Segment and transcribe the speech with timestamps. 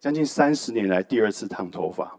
[0.00, 2.16] 将近三十年来第二次烫头发。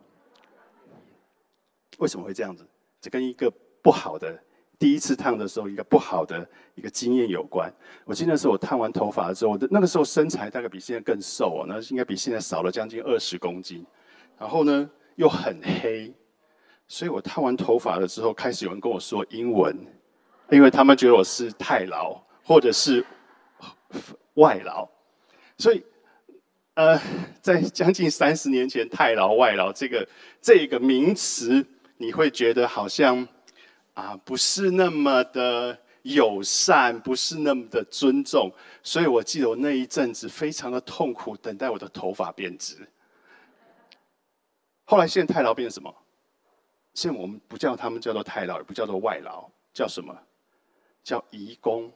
[1.98, 2.66] 为什么会这样子？
[3.02, 4.38] 这跟一个不好的
[4.78, 7.73] 第一次烫的时候一个不好的一个经验有关。
[8.05, 13.85] 我记得是我烫完头发之后，的那个时候身材大概比现在更瘦哦，那应该比现在少了将近二十公斤。
[14.37, 16.13] 然后呢，又很黑，
[16.88, 19.77] 所以我烫完头发了之后，开始有人跟我说英文，
[20.49, 23.05] 因为他们觉得我是太老或者是
[24.35, 24.88] 外劳，
[25.57, 25.84] 所以。
[26.80, 26.98] 呃，
[27.41, 30.07] 在将近三十年前，“太劳外劳”这个
[30.41, 31.65] 这个名词，
[31.97, 33.27] 你会觉得好像
[33.95, 38.49] 啊，不是那么的友善，不是那么的尊重。
[38.81, 42.77] 所以我记得我那一阵子非常的痛苦，等待我的头发变直。
[44.85, 45.93] 后来现在“太劳”变什么？
[46.93, 50.17] 现在我们不叫他们叫做“太劳”，也不叫做“外劳”，叫什么？
[51.03, 51.91] 叫移工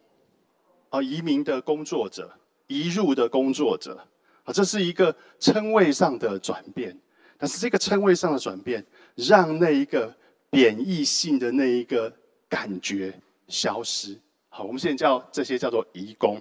[0.89, 4.05] 啊，移民的工作者，移入的工作者。
[4.43, 6.97] 啊，这是一个称谓上的转变，
[7.37, 8.85] 但是这个称谓上的转变，
[9.15, 10.13] 让那一个
[10.49, 12.13] 贬义性的那一个
[12.49, 13.13] 感觉
[13.47, 14.19] 消失。
[14.49, 16.39] 好，我们现在叫这些叫做移工。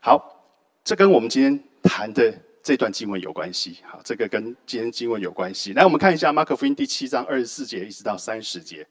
[0.00, 0.46] 好，
[0.84, 3.78] 这跟我们今天谈的这段经文有关系。
[3.82, 5.72] 好，这个跟今天经文有关系。
[5.72, 8.86] 来，我们看一下马可福音第七章二十四节一直到三十节。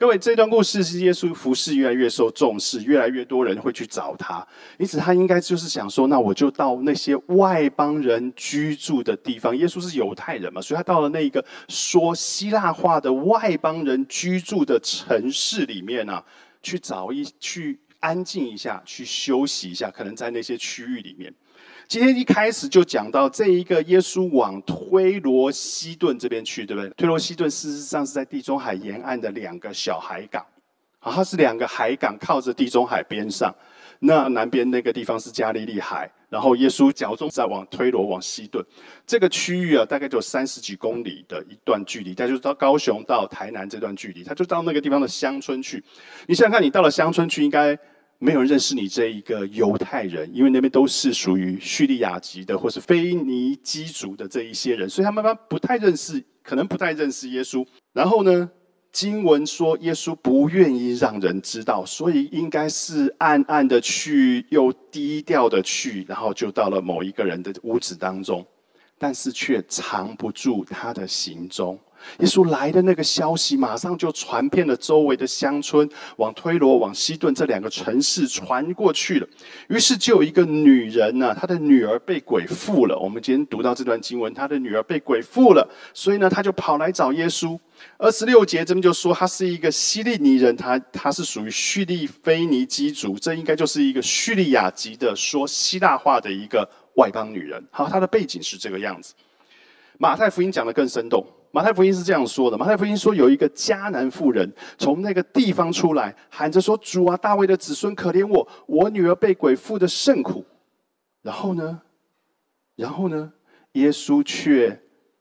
[0.00, 4.48] 各位，这段故事是耶稣服侍越来越受重视，越来越多人会去找他，
[4.78, 9.54] 因此他应该就是想说，那我就到那些外邦人居住的地方。
[9.54, 16.24] 耶稣是犹太人嘛，所以他到了那个说希腊话的外邦人居住的城市里面呢，
[16.62, 21.30] 去找一去安静一下，去休息一下，可能在那些区域里面。
[21.90, 26.88] 今天一开始就讲到这一个耶稣往推罗西顿这边去，对不对？
[26.90, 30.46] 推罗西顿事实上是在地中海沿岸的两个小海港，
[31.00, 33.52] 啊，它是两个海港靠着地中海边上。
[33.98, 38.64] 那南边那个地方是加利利海，然后耶稣脚中在往推罗往西顿
[39.04, 45.82] 这个区域啊，大概就三十几公里的一段距离，他就到高雄到台南这段距离，他就到那个地方的乡村去。
[46.28, 47.76] 你想想看，你到了乡村去，应该。
[48.22, 57.66] 没有人认识你这一个犹太人，因为那边都是属于叙利亚籍的或是腓尼基族的这一些人，所以他们不太认识，可能不太认识耶稣。
[57.94, 58.50] 然后呢，
[58.92, 68.46] 经文说耶稣不愿意让人知道，所以应该是暗暗的去，又低调的去，然后就到了某一个人的屋子当中，
[68.98, 71.78] 但是却藏不住他的行踪。
[72.18, 79.26] 耶稣来的那个消息，马上就传遍了周围的乡村，往推罗、往西顿这两个城市传过去了。
[79.68, 82.98] 于是就有一个女人呢，她的女儿被鬼附了。
[82.98, 87.58] 我们今天读到这段经文，她的女儿被鬼附了，所以呢，她就跑来找耶稣。
[87.96, 97.64] 二十六节这边就说，她是一个西利尼人，她她是属于叙利菲尼基族，这应该就是一个叙利亚籍的说希腊话的一个外邦女人。
[97.70, 99.14] 好，她的背景是这个样子。
[99.98, 101.24] 马太福音讲的更生动。
[101.52, 110.44] 马太福音是这样说的：马太福音说，有一个迦南妇人从那个地方出来，喊着说：“主啊，大卫的子孙，可怜我，我女儿被鬼附的甚苦。”
[111.22, 111.80] 然后呢？
[112.76, 113.32] 然后呢？
[113.72, 114.80] 耶稣却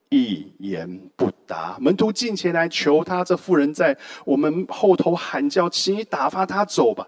[0.10, 1.78] 一言不答。
[1.80, 7.08] 门徒进前来求他，这妇人在我们后头喊叫，请你打发他走吧。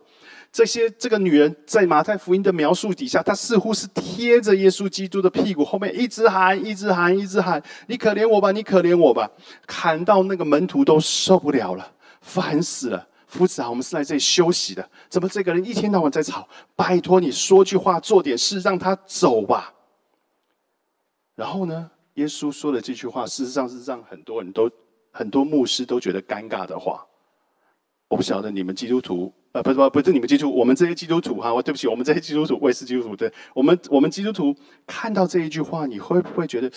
[0.52, 9.32] 这些这个女人在马太福音的描述底下，她似乎是贴着耶稣基督的屁股后面，一直喊，一直喊，一直喊：“你可怜我吧，你可怜我吧！”
[9.66, 13.08] 喊到那个门徒都受不了了，烦死了！
[13.28, 16.46] 夫子啊，我们是来这里休息的，怎么这个人一天到晚在吵？
[16.76, 19.74] 拜托你说句话，做点事，让他走吧。
[21.34, 24.70] 然后呢，耶稣说的这句话，事实上是让很多人都、
[25.12, 27.08] 很多牧师都觉得尴尬的话。
[28.10, 29.34] 我不晓得你们基督徒。
[29.54, 33.16] 呃，不是不不是你们基督，我们这些基督徒哈，我对不起，我们这些基督徒，我也是基督徒。
[33.16, 34.56] 对，我们我们基督徒
[34.88, 36.72] 看到这一句话，你会不会觉得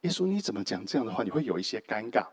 [0.00, 1.22] 耶稣你怎么讲这样的话？
[1.22, 2.26] 你会有一些尴尬。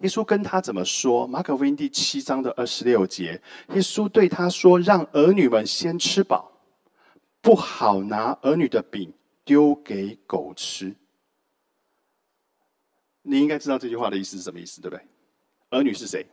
[0.00, 1.26] 耶稣跟他怎么说？
[1.26, 3.40] 马可福音第七章的二十六节，
[3.70, 6.52] 耶稣对他说：“让儿女们先吃饱，
[7.40, 9.14] 不好拿儿女的饼
[9.44, 10.94] 丢给狗吃。”
[13.22, 15.06] 你应该知道这句话的意思是什么意思，对不对？
[15.70, 16.26] 儿女是谁？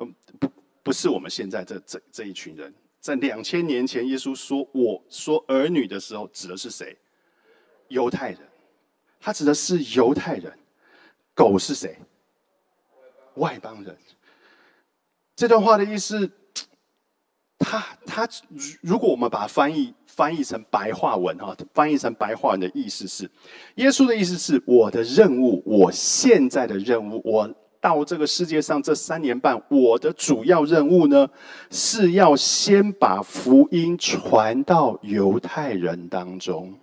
[0.00, 0.50] 嗯，不。
[0.88, 6.96] 不是我们现在这这这一群人，在两千年前，耶稣说我说儿女的时候，指的是谁？
[7.88, 8.40] 犹太人，
[9.20, 10.50] 他指的是犹太人。
[11.34, 11.98] 狗是谁？
[13.34, 13.94] 外邦人。
[15.36, 16.30] 这段话的意思，
[17.58, 18.26] 他他，
[18.80, 23.30] 如果我们把它翻译翻译成白话文哈，翻译成白话文的意思是，
[23.74, 27.54] 耶稣的意思是我的任务，我现在的任务，我。
[27.88, 31.26] 到这个世界上这三年半，我的主要任务呢，
[31.70, 36.74] 是要先把福音传到犹太人当中，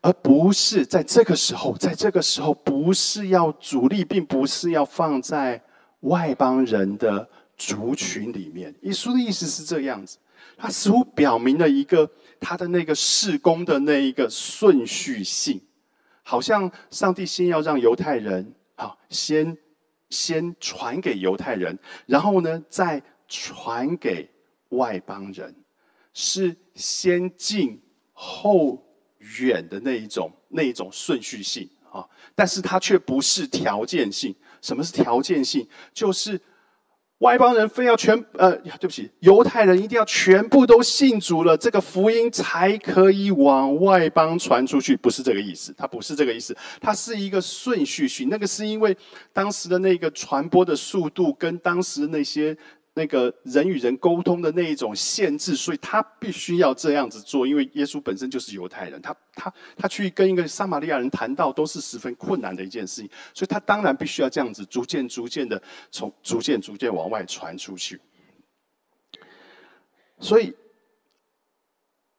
[0.00, 5.60] 而不是在这个时候，在这个时候不是要主力，并不是要放在
[6.00, 8.72] 外邦人的族群里面。
[8.82, 10.18] 耶稣的意思是这样子，
[10.56, 12.08] 他似乎表明了一个
[12.38, 15.60] 他的那个事工的那一个顺序性，
[16.22, 19.56] 好像上帝先要让犹太人啊，先
[20.14, 21.76] 先传给犹太人，
[22.06, 24.30] 然后呢再传给
[24.68, 25.52] 外邦人。
[26.16, 27.82] 是先近
[28.12, 28.80] 后
[29.40, 34.32] 远的那一种那一种顺序性啊，但是它却不是条件性。
[34.62, 35.66] 什么是条件性？
[35.92, 36.40] 就是
[37.24, 44.94] 外邦人非要全呃，对不起，犹太人一定要全部都信主了，这个福音才可以往外邦传出去。
[44.94, 48.28] 不是这个意思，它不是这个意思，它是一个顺序性。
[48.28, 48.94] 那个是因为
[49.32, 52.54] 当时的那个传播的速度跟当时那些。
[52.94, 65.60] 那个人与人沟通的那一种限制，所以他必须要这样子做，因为耶稣本身就是犹太人，他他他去跟一个撒玛利亚人谈到都是十分困难的一件事情，所以他当然必须要这样子逐渐逐渐的
[65.90, 68.00] 从逐渐逐渐往外传出去。
[70.20, 70.54] 所以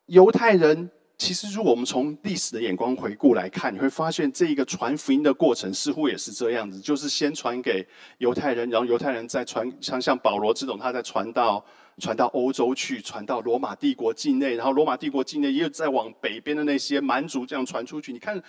[0.06, 0.92] 犹太人。
[1.18, 11.66] 其实，如果我们从历史的眼光回顾来看，你会发现这一个传福音的过程似乎也是这样子，就是先传给犹太人，然后犹太人再传，像像保罗这种，他再传到
[12.00, 18.12] 传到欧洲去，传到罗马帝国境内，然后罗马帝国境内又再往北边的那些蛮族这样传出去。
[18.12, 18.42] 你看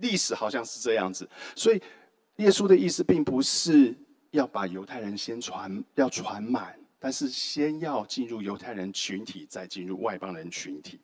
[0.00, 1.80] 历史好像是这样子，所以
[2.36, 3.96] 耶稣的意思并不是
[4.32, 11.00] 要把犹太人先传要传满，但是先要进入犹太人群体，再进入外邦人群体。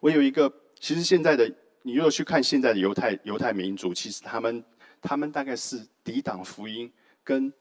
[0.00, 4.64] 我有一个，其实现在的你如果去看现在的犹太犹太民族，其实他们
[5.00, 6.90] 他们大概是抵挡福音，
[7.22, 7.52] 跟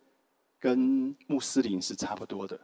[0.59, 2.59] 跟穆斯林是差不多的，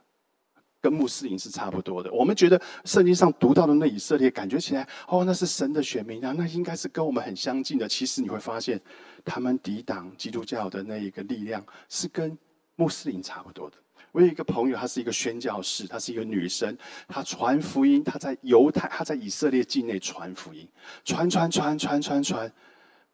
[0.81, 2.11] 跟穆斯林是差不多的。
[2.11, 7.87] 我们觉得圣经上读到的那以色列，感觉起来哦，那是神的选民啊，那应该是跟我们很相近的。
[7.87, 8.81] 其实你会发现，
[9.23, 12.37] 他们抵挡基督教的那一个力量，是跟
[12.75, 13.77] 穆斯林差不多的。
[14.13, 16.77] 我有一个朋友，她是一个宣教士，她是一个女生，
[17.07, 20.67] 她传福音，她在犹太，她在以色列境内传福音，
[21.03, 22.53] 传传传传传传，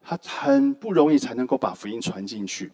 [0.02, 2.70] 她很不容易才能够把福音传进去。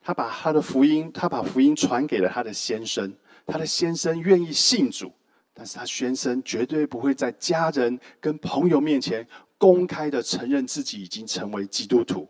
[0.00, 3.12] 她把她的福音，她把福音传给了她的先生，
[3.44, 5.12] 她的先生愿意信主，
[5.52, 9.28] 但是她先生绝对不会在家人跟朋友面前
[9.58, 12.26] 公开的承认自己已经成为基督徒，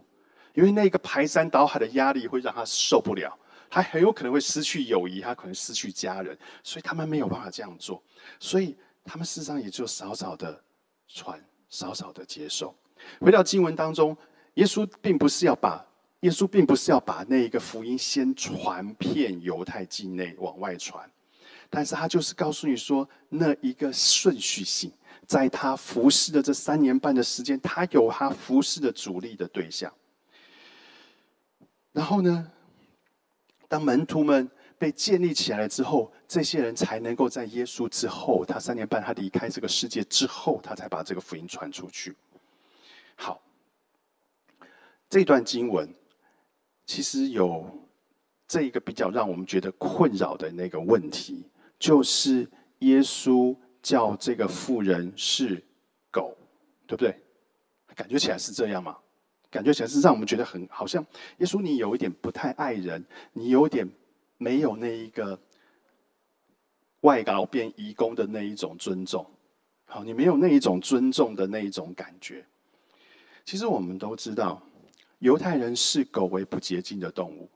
[0.55, 3.39] 因为那个排山倒海的压力会让他受不了。
[3.69, 8.03] 他很有可能会失去友谊，他可能失去家人，所以他们没有办法这样做。
[8.39, 10.63] 所以他们事实上也就少少的
[11.09, 12.75] 传，少少的接受。
[13.21, 14.17] 回到经文当中，
[14.55, 15.87] 耶稣并不是要把
[16.21, 21.09] 耶稣并不是要把那一个福音先传遍犹太境内往外传，
[21.69, 24.91] 但是他就是告诉你说，那一个顺序性，
[25.27, 29.93] 在他服侍的这三年半的时间，他有他服侍的主力的对象。
[31.93, 32.51] 然后呢？
[33.69, 34.49] 当门徒们
[34.79, 42.15] 被建立起来之后，这些人才能够在耶稣之后，他三年半他离开这个世界之后，他才把这个福音传出去。
[43.15, 43.41] 好，
[45.09, 45.93] 这段经文
[46.85, 47.69] 其实有
[48.47, 51.45] 这一个比较让我们觉得困扰的那个问题，
[51.79, 52.49] 就是
[52.81, 55.63] 耶稣叫这个妇人是
[56.11, 56.37] 狗，
[56.87, 57.19] 对不对？
[57.95, 58.99] 感觉起来是这样吗？
[59.51, 61.05] 感觉起来是让我们觉得很好像
[61.39, 63.89] 耶稣，你有一点不太爱人，你有点
[64.39, 65.39] 没有那一个
[67.01, 69.25] 外劳变义工的那一种尊重，
[69.85, 72.45] 好，你没有那一种尊重的那一种感觉。
[73.45, 74.61] 其实我们都知道，
[75.21, 77.49] 犹太人视狗为不洁净的动物。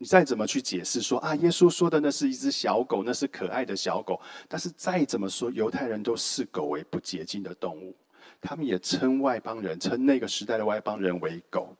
[0.00, 7.94] 你再怎么去解释说啊，耶稣说的那是一只小狗，那是可爱的小狗，但是再怎么说，犹太人都视狗为不洁净的动物。
[8.40, 11.76] 他们也称外邦人，称那个时代的外邦人为狗。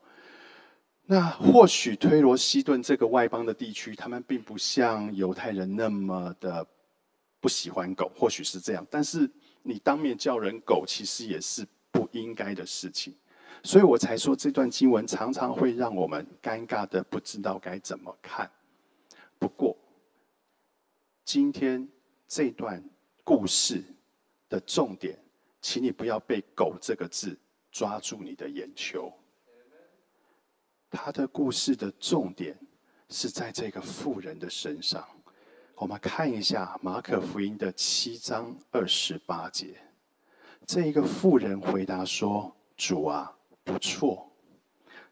[1.06, 6.66] 那或许推罗西顿这个外邦的地区，他们并不像犹太人那么的
[7.40, 8.86] 不喜欢狗，或许是这样。
[8.90, 9.30] 但是
[9.62, 13.14] 你当面叫人狗，其实也是不应该的事情。
[13.62, 18.50] 所以我才说这段经文常常会让我们尴尬的不知道该怎么看。
[19.38, 19.76] 不过，
[21.24, 21.88] 今天
[22.26, 22.82] 这段
[23.24, 23.82] 故事
[24.48, 25.18] 的重点。
[25.60, 27.38] 请你不要被“狗”这个字
[27.70, 29.12] 抓住你的眼球。
[30.90, 32.58] 他的故事的重点
[33.10, 35.06] 是在这个妇人的身上。
[35.74, 39.76] 我们看一下马可福音的七章二十八节。
[40.66, 43.32] 这一个妇人回答说：“主啊，
[43.64, 44.30] 不错，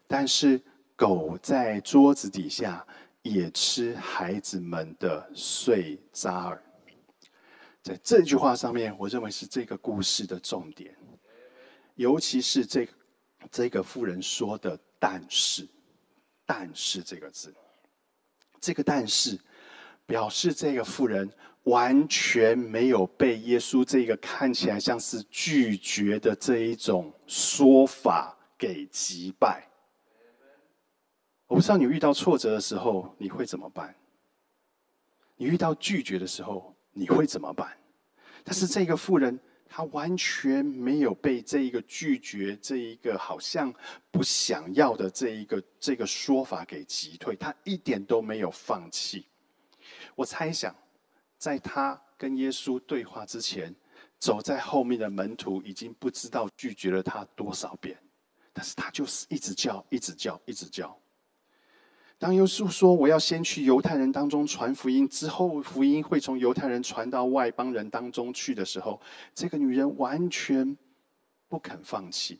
[0.07, 0.61] 但是
[0.95, 2.85] 狗在桌子底下
[3.21, 6.61] 也吃孩子们的碎渣儿。”
[7.87, 10.93] 在这句话上面，我认为是这个故事的重点。
[11.95, 12.85] 尤其是这
[13.49, 15.65] 这个妇人说的“但是
[16.45, 17.55] ”，“但是”这个字，
[18.59, 19.39] 这个“但是”
[20.05, 21.31] 表示这个妇人
[21.63, 29.65] 完全没有被耶稣这个看起来像是拒绝的这一种说法给击败。
[31.45, 33.95] 我不知道你遇到挫折的时候你会怎么办？
[35.37, 37.77] 你遇到拒绝的时候你会怎么办？
[38.43, 39.39] 但是这个妇人。
[39.69, 43.71] 他完全没有被这一个拒绝，这一个好像
[44.09, 49.25] 不想要的这一个这个说法给击退，他一点都没有放弃。
[50.15, 50.73] 我猜想，
[51.37, 53.75] 在他跟耶稣对话之前，
[54.17, 57.97] 走在后面的门徒已经不知道拒绝了他多少遍，
[58.53, 60.97] 但是他就是一直叫，一直叫，一直叫。
[62.19, 68.99] 当耶稣说：“我要先去犹太人当中传福音，之后福音会从犹太人传到外邦人当中去的时候，
[69.35, 70.75] 这个女人完全
[71.47, 72.39] 不肯放弃。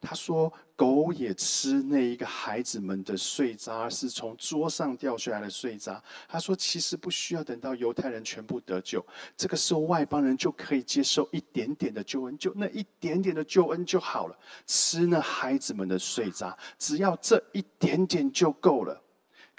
[0.00, 9.04] 她说：‘狗也吃那一个孩子们的碎渣，是从桌上掉下来的碎渣。’她说：‘其实不需要等到犹太人全部得救，
[9.36, 14.38] 这个时候外邦人就可以接受一点点的救恩，就那一点点的救恩就好了。
[14.66, 18.98] 吃那孩子们的碎渣，只要这一点点就够了。’”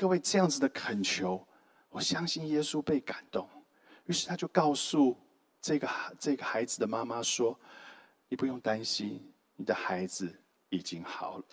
[0.02, 1.48] 各位这样子的恳求，
[1.92, 3.48] 我相信耶稣被感动，
[4.08, 5.16] 于是他就告诉
[5.62, 7.56] 这个这个孩子的妈妈说
[8.28, 9.22] ：“你不用担心，
[9.56, 10.36] 你的孩子
[10.70, 11.44] 已经好了。”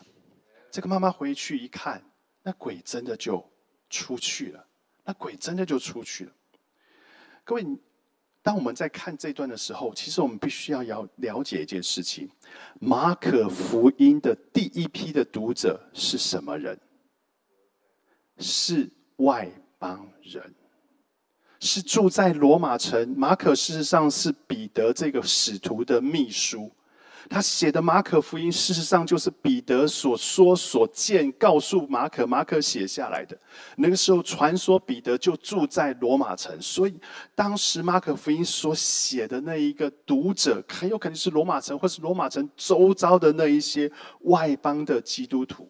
[0.73, 2.03] 这个妈妈回去一看，
[2.43, 3.47] 那鬼真的就
[3.91, 4.67] 出去了，
[5.05, 6.33] 那鬼真的就出去了。
[7.45, 7.67] 各位，
[8.41, 12.27] 当我们在看这段的时候，其实我们必须要要了解一件事情：
[12.81, 16.81] 马可福音的第一批的读者是什么人？
[18.39, 20.55] 是外邦人，
[21.61, 23.15] 是住在罗马城。
[23.17, 26.71] 马可事实上是彼得这个使徒的秘书，
[27.29, 33.37] 他写的马可福音事实上就是彼得所说所见，告诉马可，马可写下来的。
[33.77, 36.95] 那个时候传说彼得就住在罗马城，所以
[37.35, 43.91] 当时马可福音所写的那一个读者，很有可能是罗马城，或是罗马城周遭的那一些
[44.21, 45.69] 外邦的基督徒。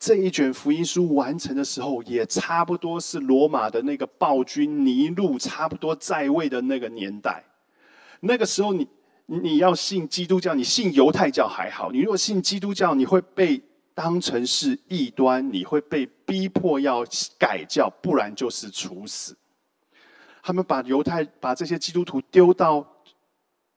[0.00, 7.44] 这一卷福音书完成的时候，也差不多是罗马的那个暴君尼禄差不多在位的那个年代。
[8.20, 8.88] 那个时候，你
[9.26, 13.62] 你要信基督教，你信犹太教还好；你如果信基督教，你会被
[13.94, 17.04] 当成是异端，你会被逼迫要
[17.38, 19.36] 改教，不然就是处死。
[20.42, 22.86] 他们把犹太把这些基督徒丢到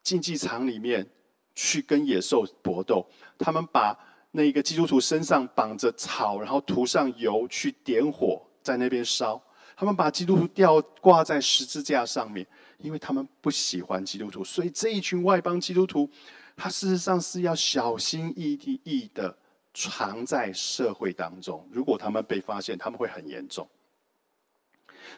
[0.02, 1.06] 竞技场里面
[1.54, 3.06] 去跟野兽搏斗，
[3.38, 3.94] 他们把。
[4.36, 9.40] 那一个基督徒身上绑着草，然后涂上油去点火，在那边烧。
[9.76, 12.44] 他们把基督徒吊挂在十字架上面，
[12.78, 16.10] 因为他们不喜欢基督徒，所以这一群外邦基督徒，
[16.56, 19.38] 他事实上是要小心翼翼的
[19.72, 21.64] 藏在社会当中。
[21.70, 23.68] 如果他们被发现，他们会很严重。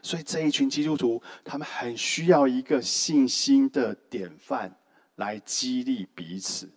[0.03, 4.77] 所以这一群基督徒，他们很需要一个信心的典范
[5.15, 6.71] 来激励彼此。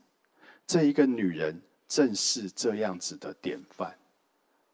[0.65, 1.61] 这一个女人。
[1.89, 3.93] 正是这样子的典范。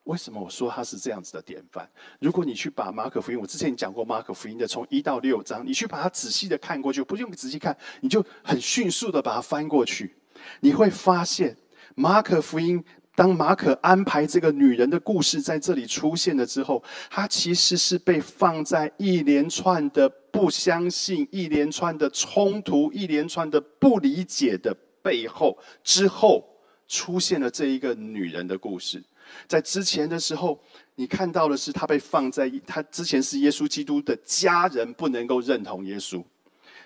[0.03, 1.89] 为什么我说他是这样子的典范？
[2.19, 10.15] 如果你去把马可福音，我之前讲过马可福音的，从一到六章，你去把它仔细的看过去，不用仔细看，你就很迅速的把它翻过去，
[10.59, 11.57] 你会发现
[11.95, 26.47] 马可福音，当马可安排这个女人的故事在这里出现了之后，它其实是被放在一连串的不相信、一连串的冲突、一连串的不理解的背后之后。
[26.87, 29.03] 出现了这一个女人的故事，
[29.47, 30.59] 在之前的时候，
[30.95, 36.23] 你看到的是她被放在她之前是耶稣基督的家人不能够认同耶稣，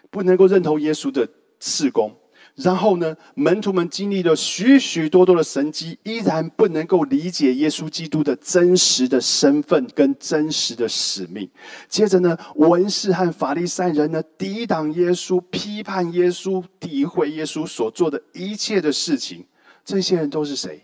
[0.09, 1.27] 不能够认同耶稣的
[1.59, 2.15] 事工。
[2.55, 11.49] 然后呢，门徒们经历了许许多多的神迹，依然不能够理解耶稣基督的真实的身份跟真实的使命。
[11.87, 19.45] 接着呢，文士和法利赛人呢，抵挡耶稣，批判耶稣，诋毁耶稣所做的一切的事情。
[19.89, 20.83] 这些人都是谁？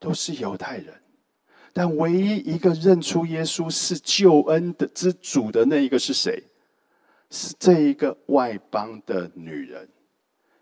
[0.00, 0.92] 都是犹太人，
[1.72, 6.42] 但唯一一个认出耶稣是救恩的之主的那一个是谁？
[7.30, 9.88] 是这一个外邦的女人。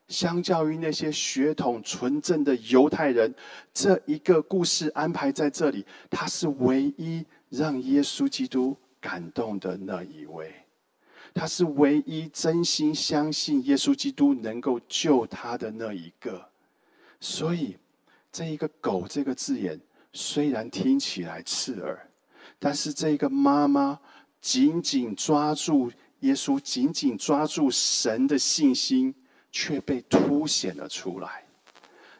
[0.08, 3.34] 相较于那些血统纯正的犹太人，
[3.72, 10.54] 这一个故事安排在这里，她是唯一让耶稣基督感动的那一位，
[11.32, 16.50] 她是唯一真心相信耶稣基督能够救她的那一个。
[17.20, 17.76] 所以，
[18.30, 19.80] 这一个“狗”这个字眼
[20.12, 22.08] 虽然听起来刺耳，
[22.58, 23.99] 但是这个妈妈
[24.40, 29.14] 紧紧抓住耶稣，紧紧抓住神的信心，
[29.50, 31.44] 却被凸显了出来。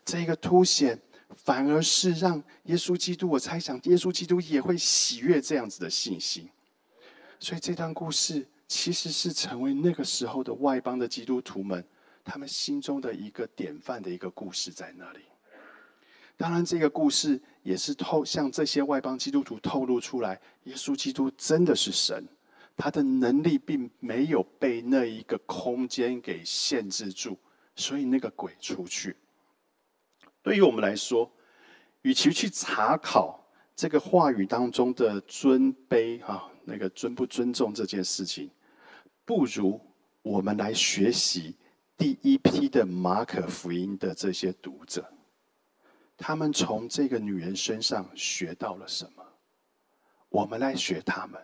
[0.05, 0.99] 这个凸显，
[1.37, 6.49] 反而是让耶稣基督，我猜想耶稣基督也会喜悦这样子的信心。
[7.38, 11.85] 所以这段故事其实是成为那个时候的外邦的基督徒们，
[12.26, 15.21] 他们心中的一个典范的一个故事在那里。
[16.37, 22.26] 当然，这个故事也是透向这些外邦基督徒透露出来，耶稣基督真的是神，
[22.76, 27.38] 他的能力并没有被那一个空间给限制住，
[27.75, 29.16] 所以那个鬼出去。
[30.42, 31.30] 对于我们来说，
[32.02, 33.42] 与其去查考
[33.75, 38.50] 这个话语当中的尊卑啊，那个尊不尊重这件事情，
[39.25, 39.80] 不如
[40.21, 41.54] 我们来学习
[41.97, 45.11] 第一批的马可福音的这些读者，
[46.17, 49.25] 他们从这个女人身上学到了什么？
[50.29, 51.41] 我们来学他们。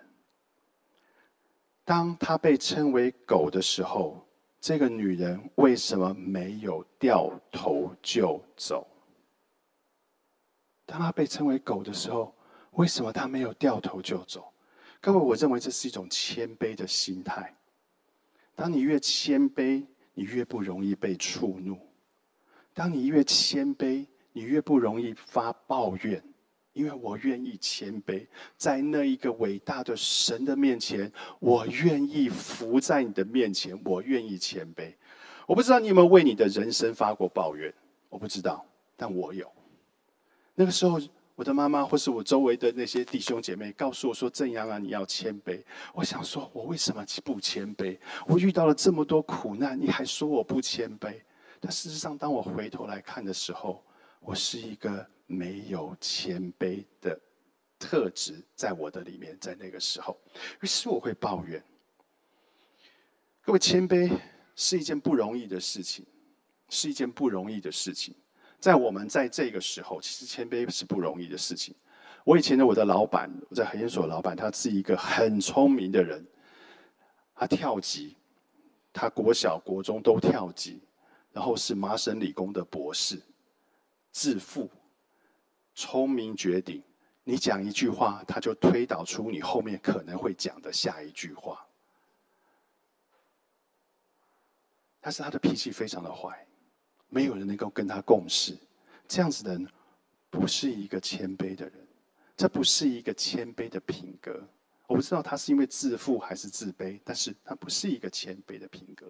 [1.85, 4.26] 当她被称为狗的时候，
[4.61, 8.87] 这个女人为什么没有掉头就走？
[10.85, 12.35] 当她被称为狗的时候，
[12.73, 14.52] 为什么她没有掉头就走？
[15.00, 17.56] 各位，我认为这是一种谦卑的心态。
[18.54, 21.76] 当你越谦卑，你越不容易被触怒；
[22.75, 26.23] 当你越谦卑，你越不容易发抱怨。
[26.75, 28.26] 因为我愿意谦卑，
[28.57, 34.90] 在那一个伟大的神的面前，我愿意伏在你的面前，我愿意谦卑。
[35.47, 37.71] 我不知道你有没有为你的人生发过抱怨，
[38.09, 38.64] 我不知道，
[38.97, 39.47] 但我有。
[40.54, 40.99] 那个时候，
[41.34, 45.62] 我的妈妈或是我周围的那些弟兄姐妹告诉我说：“正阳啊，你要谦卑。”
[45.94, 47.98] 我想说，我为什么不谦卑？
[48.26, 51.20] 我遇到了这么多苦难，你还说我不谦卑？
[51.58, 53.82] 但事实上，当我回头来看的时候，
[54.20, 57.18] 我是一个没有谦卑的
[57.78, 59.36] 特质在我的里面。
[59.40, 60.20] 在那个时候，
[60.60, 61.62] 于是我会抱怨。
[63.40, 64.14] 各位，谦卑
[64.54, 66.04] 是一件不容易的事情，
[66.68, 68.14] 是一件不容易的事情。
[68.62, 71.75] 在我们在这个时候，其实谦卑是不容易的事情。
[72.22, 76.25] 我以前的我的老板，我在核研所老板，他是一个很聪明的人，
[77.35, 78.16] 他跳级，
[78.92, 80.81] 他国小国中都跳级，
[81.33, 83.20] 然后是麻省理工的博士，
[84.12, 84.70] 致富，
[85.75, 86.81] 聪明绝顶。
[87.25, 91.66] 你讲一句话，他就推导出你后面可能会讲的下一句话。
[95.01, 96.46] 但是他的脾气非常的坏。
[97.14, 98.57] 没有人能够跟他共事，
[99.07, 99.68] 这样子的人
[100.31, 101.75] 不是一个谦卑的人，
[102.35, 104.42] 这不是一个谦卑的品格。
[104.87, 109.07] 我不知道他是因为自负还是自卑，但是他不是一个谦卑的品格。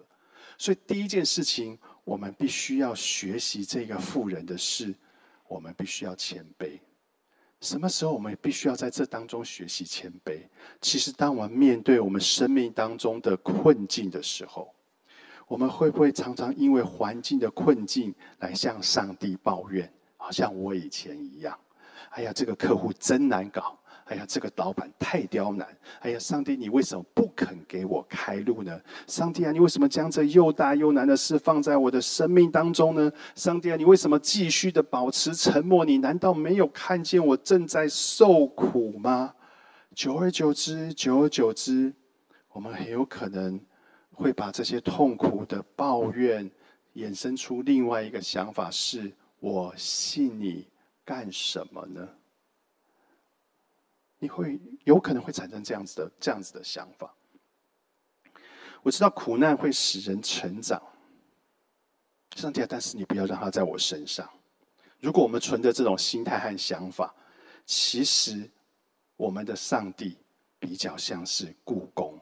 [0.57, 4.93] 所以第一件事情，我们必须要学习这个富人的事，
[5.47, 6.77] 我们必须要谦卑。
[7.61, 10.41] 什么时候我们必须要在这当中学习谦卑？
[10.81, 14.75] 其实，当我们面对我们生命当中的困境的时候。
[15.47, 19.91] 我们会不会常常因为环境的困境来向上帝抱怨？
[20.17, 21.57] 好像我以前一样。
[22.11, 23.77] 哎呀，这个客户真难搞！
[24.05, 25.67] 哎呀，这个老板太刁难！
[26.01, 28.79] 哎呀，上帝，你为什么不肯给我开路呢？
[29.07, 33.11] 上帝啊，你为什么将这又大又难的事放在我的生命当中呢？
[33.35, 35.83] 上帝啊，你为什么继续的保持沉默？
[35.85, 39.33] 你难道没有看见我正在受苦吗？
[39.95, 41.93] 久而久之，久而久之，
[42.51, 43.59] 我们很有可能。
[44.13, 46.49] 会把这些痛苦的抱怨
[46.95, 50.67] 衍生出另外一个想法：是我信你
[51.03, 52.07] 干什么呢？
[54.19, 57.13] 你会有可能会产生这样子的这样子的想法。
[58.81, 60.81] 我知道苦难会使人成长，
[62.35, 64.29] 上帝啊，但是你不要让它在我身上。
[64.99, 67.13] 如果我们存着这种心态和想法，
[67.65, 68.49] 其实
[69.17, 70.17] 我们的上帝
[70.59, 72.17] 比较像是故宫，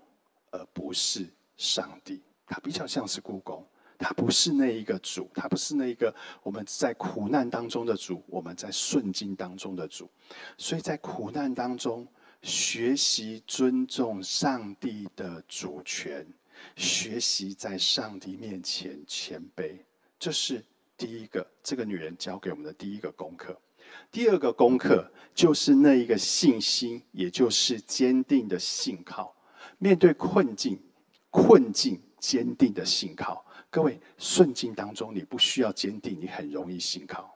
[0.51, 1.27] 而不是。
[1.61, 3.63] 上帝，他比较像是故宫，
[3.99, 10.09] 他不是那一个主，他不是那一个我们在苦难当中的主，我们在顺境当中的主。
[10.57, 12.07] 所以在苦难当中，
[12.41, 16.25] 学习尊重上帝的主权，
[16.75, 19.77] 学习在上帝面前谦卑，
[20.17, 20.65] 这是
[20.97, 21.45] 第一个。
[21.61, 23.55] 这个女人教给我们的第一个功课。
[24.11, 29.35] 第二个功课就是那一个信心，也就是坚定的信靠，
[29.77, 30.79] 面对困境。
[31.31, 33.43] 困境，坚定的信靠。
[33.71, 37.35] 各位，顺境当中你不需要坚定，你很容易信靠。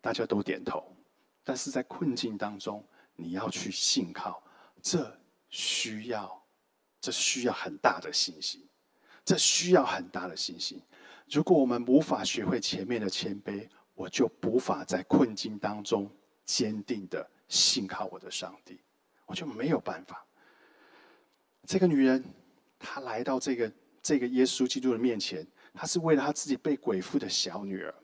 [0.00, 0.94] 大家都点头。
[1.42, 2.86] 但是在困境当中，
[3.16, 4.42] 你要去信靠，
[4.82, 6.44] 这需要，
[7.00, 8.62] 这需要很大的信心，
[9.24, 10.78] 这需要很大的信心。
[11.30, 16.14] 如果我们无法学会前面的谦卑，我就无法在困境当中
[16.44, 18.78] 坚定的信靠我的上帝，
[19.24, 20.26] 我就没有办法。
[21.66, 22.24] 这个女人，
[22.78, 27.94] 她来到这个这个耶稣基督的面前，她是为了她自己被鬼附的小女儿。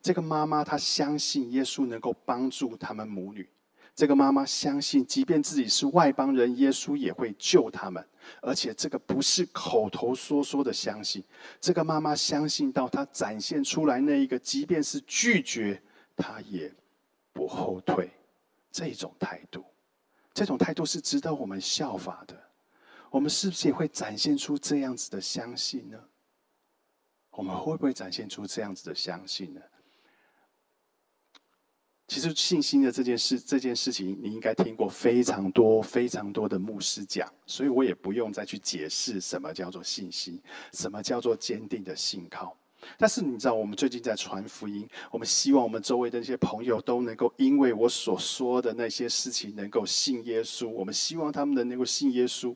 [0.00, 3.48] 这个妈妈她相信耶稣能够帮助他们母女。
[3.94, 8.04] 这个妈妈相信，即便自己是外邦人，耶稣也会救他们。
[8.42, 11.22] 而且这个不是口头说说的相信，
[11.60, 15.80] 这个妈妈相信到她展现出来那一个，即便是拒绝，
[16.16, 16.74] 她也
[17.32, 18.10] 不后退。
[18.72, 19.64] 这种态度，
[20.32, 22.36] 这种态度是值得我们效法的。
[23.14, 25.96] 我们是不是也会展现出这样子的相信呢？
[27.30, 29.60] 我们会不会展现出这样子的相信呢？
[32.08, 42.58] 其实信心的这件事，这件事情你应该听过非常多、非常多的牧师讲，所以我也不用再去解释什么叫做信心，什么叫做坚定的信靠。
[42.98, 50.68] 但是你知道，我们最近在传福音，我们希望我们周围的那些朋友都能够因为我所说的那些事情，能够信耶稣。
[50.68, 52.52] 我们希望他们能够信耶稣。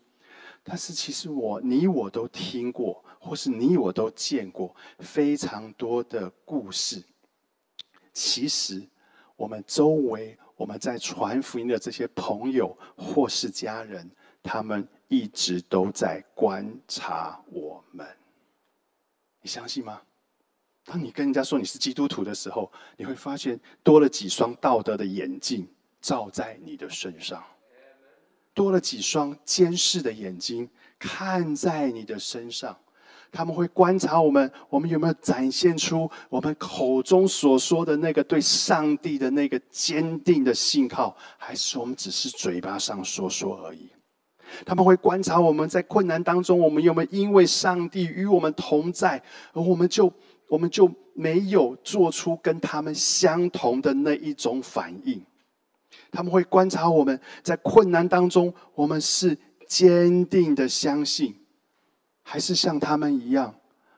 [0.69, 7.03] 但是其实我、你、我都听过，或是你我都见过非常多的故事。
[8.13, 8.87] 其实
[9.35, 14.11] 我们周围我们在传福音的这些朋友或是家人，
[14.43, 18.07] 他们一直都在观察我们。
[19.41, 20.03] 你相信吗？
[20.85, 25.67] 当你跟人家说你是基督徒的时候，你会发现多了几双道德的眼镜
[26.01, 27.43] 照在你的身上，
[28.59, 30.69] 多了几双监视的眼睛
[30.99, 32.77] 看在你的身上。
[33.31, 43.89] 他们会观察我们，我们有没有展现出我们口中所说的那个对上帝的那个坚定的信靠，还是我们只是嘴巴上说说而已？
[44.67, 50.13] 他们会观察我们在困难当中，我们有没有因为上帝与我们同在，而我们就。
[50.51, 55.23] 我们就没有做出跟他们相同的那一种反应。
[56.11, 61.35] 他们会观察我们在困难当中，我们是坚定的相信，
[62.23, 63.55] 还是像他们一样，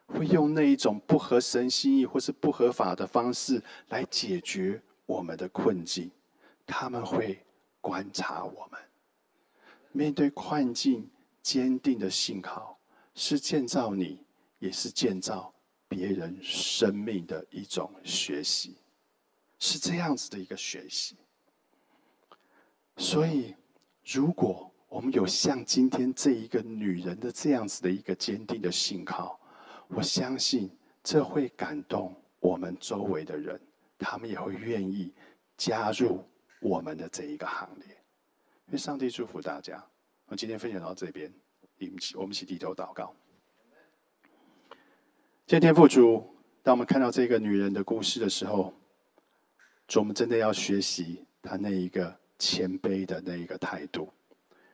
[0.07, 6.11] 会用那一种不合神心意或是不合法的方式来解决我们的困境？
[6.67, 7.39] 他们会
[7.81, 8.81] 观察我们
[9.93, 11.11] 面对困境，
[11.43, 12.79] 坚定的信号，
[13.15, 14.19] 是建造你，
[14.59, 15.53] 也是建造。
[15.89, 18.77] 别人生命的一种学习，
[19.59, 21.17] 是这样子的一个学习。
[23.01, 23.57] 所以，
[24.05, 29.41] 如果我们有像今天这一个女人的这样子的一个坚定的信靠，
[29.89, 30.71] 我相信
[31.03, 33.59] 这会感动我们周围的人，
[33.99, 35.15] 他们也会愿意
[35.57, 36.23] 加入
[36.61, 37.97] 我们的这一个行列。
[38.67, 39.83] 愿上帝祝福大家。
[40.27, 41.33] 我今天分享到这边，
[41.79, 43.15] 我们起我们起低头祷告。
[45.47, 48.75] 天天父主，当我们看到这个女人的故事的时候，
[49.89, 54.09] 主，我们真的要学习她那一个谦卑的那一个态度，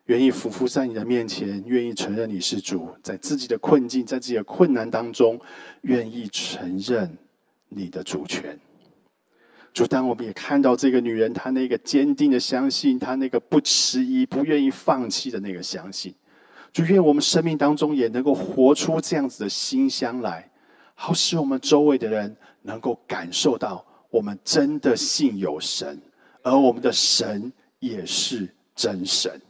[0.07, 5.39] 愿意俯伏在你的面前，愿意承认你是主，在自己的困境，在自己的困难当中，
[5.83, 7.19] 愿意承认
[7.69, 8.59] 你的主权。
[9.75, 16.15] 主，当我们也看到这个女人，她那个坚定的相信，她那个不迟疑、不愿意放弃的那个相信，
[16.73, 20.49] 主，愿我们生命当中也能够活出这样子的馨香来。
[20.95, 26.01] 好使我们周围的人能够感受到，我们真的信有神，
[26.41, 29.41] 而我们的神也是真神。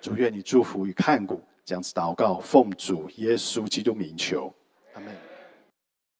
[0.00, 4.54] 主愿你祝福与看顾，这样子祷告，奉主耶稣基督名求，
[4.94, 5.27] 阿门。